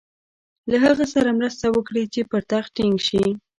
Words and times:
له 0.69 0.77
هغه 0.85 1.05
سره 1.13 1.29
مرسته 1.39 1.65
وکړي 1.69 2.03
چې 2.13 2.21
پر 2.31 2.41
تخت 2.51 2.69
ټینګ 2.77 2.97
شي. 3.07 3.23